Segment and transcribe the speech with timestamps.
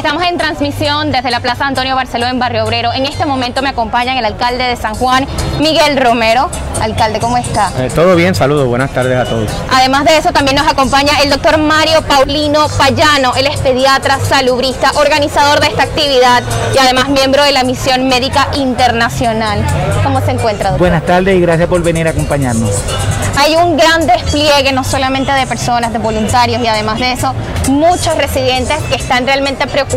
[0.00, 2.90] Estamos en transmisión desde la Plaza Antonio Barceló en Barrio Obrero.
[2.90, 5.26] En este momento me acompaña el alcalde de San Juan,
[5.60, 6.48] Miguel Romero.
[6.80, 7.70] Alcalde, ¿cómo está?
[7.78, 9.50] Eh, todo bien, saludos, buenas tardes a todos.
[9.70, 13.34] Además de eso, también nos acompaña el doctor Mario Paulino Payano.
[13.34, 16.42] Él es pediatra, salubrista, organizador de esta actividad
[16.74, 19.62] y además miembro de la Misión Médica Internacional.
[20.02, 20.78] ¿Cómo se encuentra, doctor?
[20.78, 22.70] Buenas tardes y gracias por venir a acompañarnos.
[23.36, 27.34] Hay un gran despliegue no solamente de personas, de voluntarios y además de eso,
[27.68, 29.89] muchos residentes que están realmente preocupados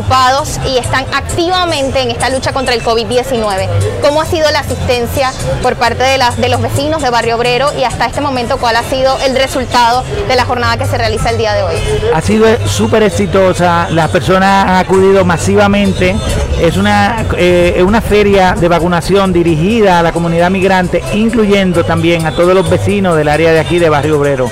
[0.65, 3.69] y están activamente en esta lucha contra el COVID-19.
[4.01, 7.69] ¿Cómo ha sido la asistencia por parte de, las, de los vecinos de Barrio Obrero
[7.77, 11.29] y hasta este momento cuál ha sido el resultado de la jornada que se realiza
[11.29, 11.75] el día de hoy?
[12.11, 16.15] Ha sido súper exitosa, las personas han acudido masivamente,
[16.59, 22.31] es una, eh, una feria de vacunación dirigida a la comunidad migrante, incluyendo también a
[22.31, 24.49] todos los vecinos del área de aquí de Barrio Obrero.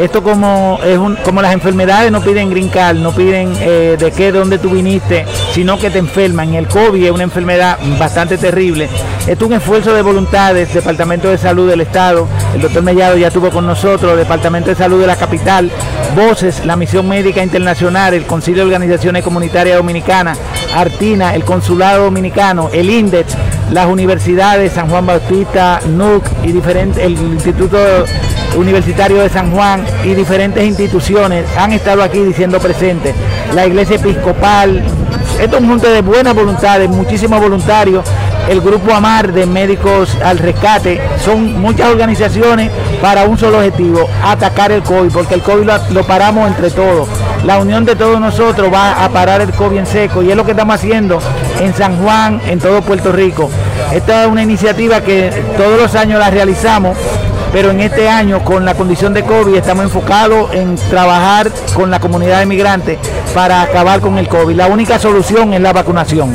[0.00, 2.70] Esto como es un, como las enfermedades no piden green
[3.02, 6.54] no piden eh, de qué, de dónde tú viniste, sino que te enferman.
[6.54, 8.88] El COVID es una enfermedad bastante terrible.
[9.26, 13.26] Esto es un esfuerzo de voluntades, Departamento de Salud del Estado, el doctor Mellado ya
[13.26, 15.70] estuvo con nosotros, Departamento de Salud de la capital,
[16.16, 20.38] Voces, la Misión Médica Internacional, el Concilio de Organizaciones Comunitarias Dominicanas,
[20.74, 23.36] Artina, el Consulado Dominicano, el INDEX,
[23.70, 27.78] las universidades, San Juan Bautista, NUC y diferentes, el Instituto
[28.56, 33.14] Universitario de San Juan y diferentes instituciones han estado aquí diciendo presentes.
[33.54, 34.82] La Iglesia Episcopal,
[35.40, 38.04] esto es un junte de buenas voluntades, muchísimos voluntarios.
[38.48, 44.72] El grupo AMAR de Médicos al Rescate, son muchas organizaciones para un solo objetivo, atacar
[44.72, 47.08] el COVID, porque el COVID lo, lo paramos entre todos.
[47.44, 50.44] La unión de todos nosotros va a parar el COVID en seco y es lo
[50.44, 51.20] que estamos haciendo
[51.58, 53.50] en San Juan, en todo Puerto Rico.
[53.92, 56.96] Esta es una iniciativa que todos los años la realizamos
[57.52, 61.98] pero en este año con la condición de COVID estamos enfocados en trabajar con la
[61.98, 62.98] comunidad de migrantes
[63.34, 64.54] para acabar con el COVID.
[64.54, 66.32] La única solución es la vacunación.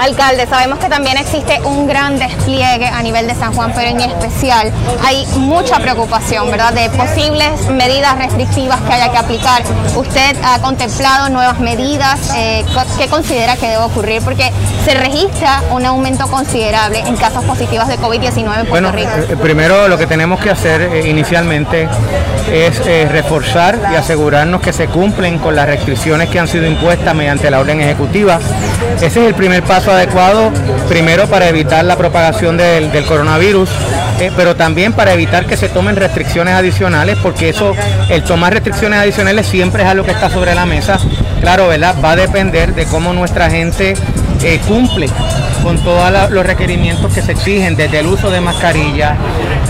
[0.00, 4.00] Alcalde, sabemos que también existe un gran despliegue a nivel de San Juan, pero en
[4.00, 4.72] especial
[5.04, 9.62] hay mucha preocupación, ¿verdad?, de posibles medidas restrictivas que haya que aplicar.
[9.94, 12.32] ¿Usted ha contemplado nuevas medidas?
[12.34, 12.64] Eh,
[12.96, 14.22] ¿Qué considera que debe ocurrir?
[14.22, 14.50] Porque
[14.84, 19.10] se registra un aumento considerable en casos positivos de COVID-19 en Puerto bueno, Rico.
[19.28, 21.88] Eh, primero lo que tenemos que hacer eh, inicialmente
[22.50, 27.14] es eh, reforzar y asegurarnos que se cumplen con las restricciones que han sido impuestas
[27.14, 28.38] mediante la orden ejecutiva.
[28.96, 30.50] Ese es el primer paso adecuado,
[30.88, 33.68] primero para evitar la propagación del, coronavirus,
[34.20, 37.74] eh, pero también para evitar que se tomen restricciones adicionales, porque eso,
[38.08, 40.98] el tomar restricciones adicionales siempre es algo que está sobre la mesa.
[41.40, 41.94] Claro, ¿verdad?
[42.04, 43.94] Va a depender de cómo nuestra gente
[44.42, 45.08] eh, cumple
[45.62, 49.16] con todos los requerimientos que se exigen, desde el uso de mascarillas,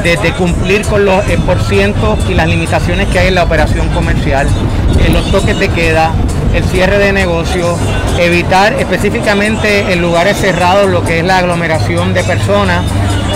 [0.03, 3.89] desde cumplir con los eh, por cientos y las limitaciones que hay en la operación
[3.89, 4.47] comercial,
[5.13, 6.13] los toques de queda,
[6.55, 7.79] el cierre de negocios,
[8.19, 12.83] evitar específicamente en lugares cerrados lo que es la aglomeración de personas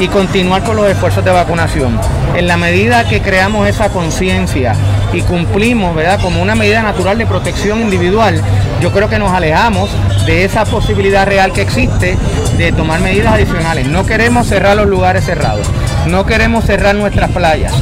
[0.00, 1.98] y continuar con los esfuerzos de vacunación.
[2.34, 4.74] En la medida que creamos esa conciencia
[5.12, 6.20] y cumplimos, ¿verdad?
[6.20, 8.40] Como una medida natural de protección individual,
[8.80, 9.88] yo creo que nos alejamos
[10.26, 12.16] de esa posibilidad real que existe
[12.58, 13.86] de tomar medidas adicionales.
[13.86, 15.66] No queremos cerrar los lugares cerrados,
[16.06, 17.72] no queremos cerrar nuestras playas,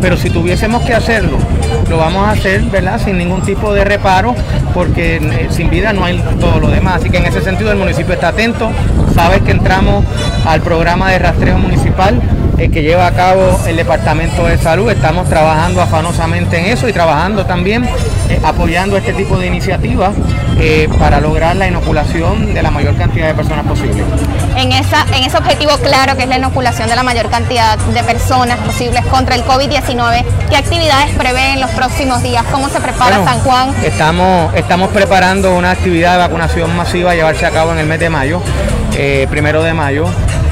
[0.00, 1.38] pero si tuviésemos que hacerlo,
[1.88, 3.00] lo vamos a hacer, ¿verdad?
[3.02, 4.34] Sin ningún tipo de reparo,
[4.74, 7.00] porque eh, sin vida no hay todo lo demás.
[7.00, 8.70] Así que en ese sentido el municipio está atento,
[9.14, 10.04] sabes que entramos
[10.44, 12.20] al programa de rastreo municipal
[12.68, 14.90] que lleva a cabo el Departamento de Salud.
[14.90, 20.12] Estamos trabajando afanosamente en eso y trabajando también eh, apoyando este tipo de iniciativas
[20.58, 24.04] eh, para lograr la inoculación de la mayor cantidad de personas posible.
[24.56, 28.02] en, esa, en ese objetivo claro que es la inoculación de la mayor cantidad de
[28.02, 32.44] personas posibles contra el COVID-19, ¿qué actividades prevé en los próximos días?
[32.52, 33.74] ¿Cómo se prepara Bueno, San Juan?
[33.82, 38.00] Estamos, estamos preparando una actividad de vacunación masiva a llevarse a cabo en el mes
[38.00, 38.42] de mayo,
[38.96, 40.06] eh, primero de mayo.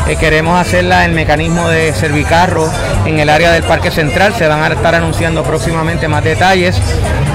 [0.09, 2.71] Eh, queremos hacerla en mecanismo de servicarro
[3.05, 4.33] en el área del Parque Central.
[4.33, 6.81] Se van a estar anunciando próximamente más detalles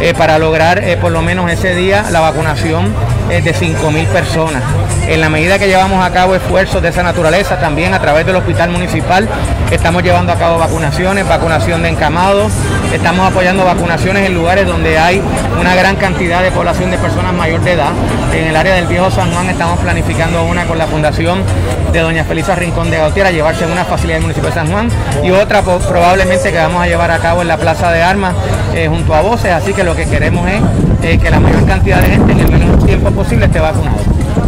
[0.01, 2.91] eh, para lograr eh, por lo menos ese día la vacunación
[3.29, 4.63] de 5.000 personas.
[5.07, 8.35] En la medida que llevamos a cabo esfuerzos de esa naturaleza, también a través del
[8.35, 9.27] Hospital Municipal,
[9.71, 12.53] estamos llevando a cabo vacunaciones, vacunación de encamados,
[12.93, 15.21] estamos apoyando vacunaciones en lugares donde hay
[15.59, 17.91] una gran cantidad de población de personas mayor de edad.
[18.33, 21.43] En el área del Viejo San Juan estamos planificando una con la Fundación
[21.91, 24.71] de Doña Felisa Rincón de Gautier a llevarse en una facilidad del municipio de San
[24.71, 24.87] Juan
[25.21, 28.33] y otra probablemente que vamos a llevar a cabo en la Plaza de Armas
[28.73, 30.61] eh, junto a Voces, así que lo que queremos es
[31.03, 33.97] eh, que la mayor cantidad de gente en el menor tiempo posible esté vacunado.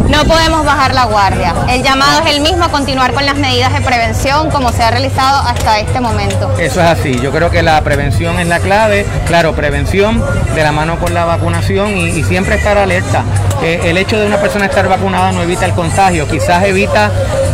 [0.08, 1.54] No podemos bajar la guardia.
[1.68, 5.46] El llamado es el mismo, continuar con las medidas de prevención como se ha realizado
[5.46, 6.52] hasta este momento.
[6.58, 7.18] Eso es así.
[7.20, 9.04] Yo creo que la prevención es la clave.
[9.26, 10.24] Claro, prevención
[10.54, 13.24] de la mano con la vacunación y, siempre estar alerta.
[13.62, 17.10] Eh, el hecho de una persona estar vacunada no evita el contagio, quizás evita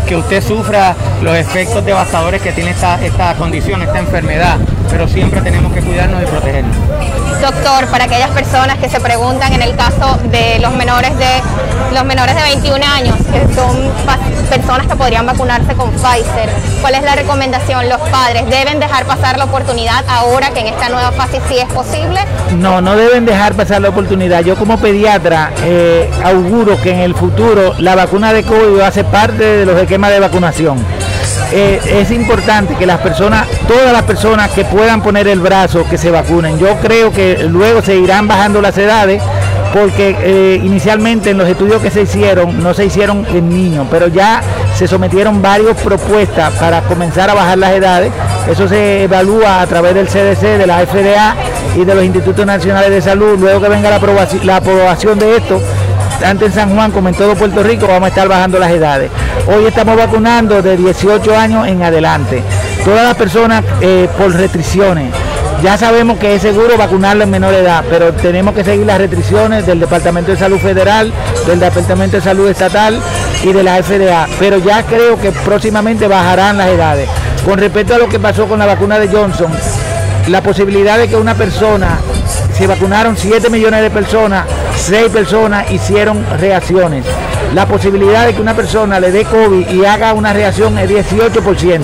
[0.06, 4.58] que usted sufra los efectos devastadores que tiene esta, esta condición, esta enfermedad,
[4.90, 6.76] pero siempre tenemos que cuidarnos y protegernos.
[7.40, 11.42] Doctor, para aquellas personas que se preguntan en el caso de los menores de
[11.92, 13.90] los menores de 21 años, que son
[14.44, 16.50] personas que podrían vacunarse con Pfizer,
[16.80, 17.88] ¿cuál es la recomendación?
[17.88, 21.72] ¿Los padres deben dejar pasar la oportunidad ahora que en esta nueva fase sí es
[21.72, 22.20] posible?
[22.56, 24.44] No, no deben dejar pasar la oportunidad.
[24.44, 28.92] Yo como pediatra eh, auguro que en el futuro la vacuna de COVID va a
[28.92, 30.84] ser parte de los esquemas de vacunación.
[31.54, 35.98] Eh, es importante que las personas, todas las personas que puedan poner el brazo, que
[35.98, 36.58] se vacunen.
[36.58, 39.22] Yo creo que luego se irán bajando las edades
[39.72, 44.08] porque eh, inicialmente en los estudios que se hicieron no se hicieron en niños, pero
[44.08, 44.42] ya
[44.76, 48.12] se sometieron varias propuestas para comenzar a bajar las edades.
[48.50, 51.34] Eso se evalúa a través del CDC, de la FDA
[51.76, 53.38] y de los Institutos Nacionales de Salud.
[53.38, 55.60] Luego que venga la aprobación, de esto,
[56.20, 59.10] tanto en San Juan como en todo Puerto Rico, vamos a estar bajando las edades.
[59.46, 62.42] Hoy estamos vacunando de 18 años en adelante.
[62.84, 65.12] Todas las personas eh, por restricciones.
[65.62, 69.64] Ya sabemos que es seguro vacunarlo en menor edad, pero tenemos que seguir las restricciones
[69.64, 71.12] del Departamento de Salud Federal,
[71.46, 73.00] del Departamento de Salud Estatal
[73.44, 74.26] y de la FDA.
[74.40, 77.08] Pero ya creo que próximamente bajarán las edades.
[77.44, 79.52] Con respecto a lo que pasó con la vacuna de Johnson,
[80.26, 82.00] la posibilidad de que una persona,
[82.58, 87.04] se vacunaron 7 millones de personas, 6 personas hicieron reacciones.
[87.54, 91.80] La posibilidad de que una persona le dé COVID y haga una reacción es 18%,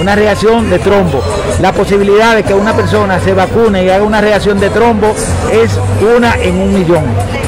[0.00, 1.22] una reacción de trombo.
[1.60, 5.14] La posibilidad de que una persona se vacune y haga una reacción de trombo
[5.52, 5.78] es
[6.16, 7.04] una en un millón.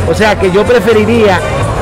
[0.09, 1.41] O sea que yo preferiría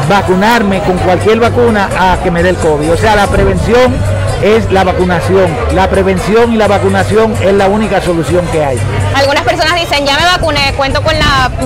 [0.09, 2.93] vacunarme con cualquier vacuna a que me dé el COVID.
[2.93, 3.95] O sea, la prevención
[4.43, 5.55] es la vacunación.
[5.75, 8.79] La prevención y la vacunación es la única solución que hay.
[9.15, 11.15] Algunas personas dicen, ya me vacuné, cuento con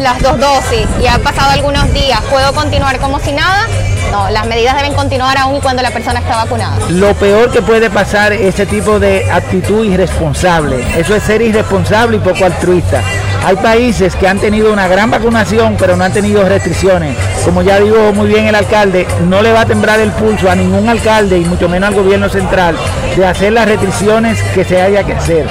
[0.02, 3.66] las dos dosis y han pasado algunos días, ¿puedo continuar como si nada?
[4.14, 6.78] No, las medidas deben continuar aún cuando la persona está vacunada.
[6.88, 10.84] Lo peor que puede pasar es ese tipo de actitud irresponsable.
[10.96, 13.02] Eso es ser irresponsable y poco altruista.
[13.44, 17.16] Hay países que han tenido una gran vacunación, pero no han tenido restricciones.
[17.44, 20.54] Como ya dijo muy bien el alcalde, no le va a temblar el pulso a
[20.54, 22.76] ningún alcalde y mucho menos al gobierno central
[23.16, 25.46] de hacer las restricciones que se haya que hacer.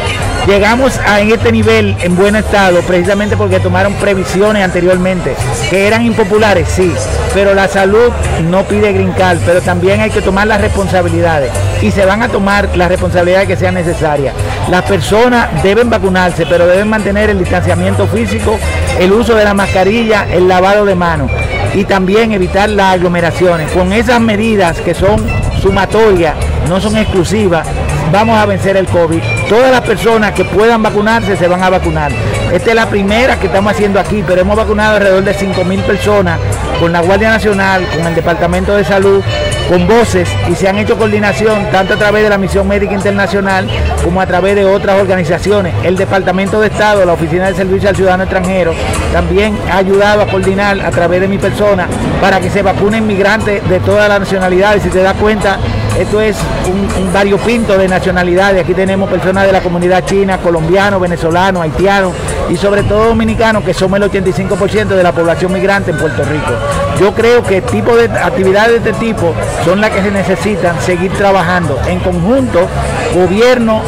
[0.48, 5.36] Llegamos a este nivel en buen estado precisamente porque tomaron previsiones anteriormente,
[5.70, 6.92] que eran impopulares, sí,
[7.34, 8.12] pero la salud
[8.50, 11.50] no pide grincar, pero también hay que tomar las responsabilidades
[11.82, 14.36] y se van a tomar las responsabilidades que sean necesarias.
[14.70, 18.60] Las personas deben vacunarse, pero deben mantener el distanciamiento físico,
[19.00, 21.32] el uso de la mascarilla, el lavado de manos
[21.74, 23.72] y también evitar las aglomeraciones.
[23.72, 25.26] Con esas medidas que son
[25.62, 26.36] sumatorias,
[26.68, 27.66] no son exclusivas,
[28.14, 29.22] vamos a vencer el COVID.
[29.50, 32.12] Todas las personas que puedan vacunarse se van a vacunar.
[32.54, 35.82] Esta es la primera que estamos haciendo aquí, pero hemos vacunado alrededor de 5 mil
[35.82, 36.40] personas
[36.80, 39.24] con la Guardia Nacional, con el Departamento de Salud,
[39.68, 43.68] con voces y se han hecho coordinación tanto a través de la Misión Médica Internacional
[44.04, 45.74] como a través de otras organizaciones.
[45.84, 48.76] El Departamento de Estado, la Oficina de Servicio al Ciudadano Extranjero,
[49.12, 51.88] también ha ayudado a coordinar a través de mi persona
[52.22, 54.84] para que se vacunen migrantes de todas las nacionalidades.
[54.84, 55.58] Si te das cuenta,
[56.00, 58.64] esto es un, un variopinto de nacionalidades.
[58.64, 62.14] Aquí tenemos personas de la comunidad china, colombianos, venezolanos, haitianos
[62.50, 66.52] y sobre todo dominicanos, que somos el 85% de la población migrante en Puerto Rico.
[67.00, 69.34] Yo creo que tipo de actividades de este tipo
[69.66, 72.68] son las que se necesitan seguir trabajando en conjunto,
[73.16, 73.82] gobierno,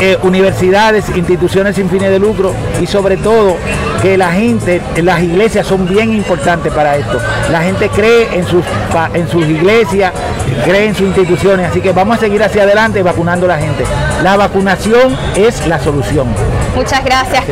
[0.00, 3.56] eh, universidades, instituciones sin fines de lucro y sobre todo
[4.00, 7.18] que la gente, las iglesias son bien importantes para esto.
[7.50, 8.64] La gente cree en sus,
[9.12, 10.12] en sus iglesias,
[10.64, 13.84] cree en sus instituciones, así que vamos a seguir hacia adelante vacunando a la gente.
[14.22, 16.28] La vacunación es la solución.
[16.74, 17.44] Muchas gracias,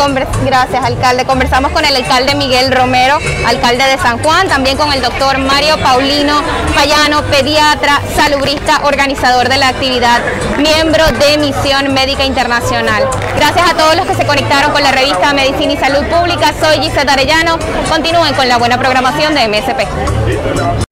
[0.45, 1.25] gracias alcalde.
[1.25, 5.77] Conversamos con el alcalde Miguel Romero, alcalde de San Juan, también con el doctor Mario
[5.83, 6.41] Paulino
[6.75, 10.21] Payano, pediatra, salubrista, organizador de la actividad,
[10.59, 13.09] miembro de Misión Médica Internacional.
[13.37, 16.53] Gracias a todos los que se conectaron con la revista Medicina y Salud Pública.
[16.61, 17.59] Soy Gisette Arellano.
[17.89, 20.88] Continúen con la buena programación de MSP.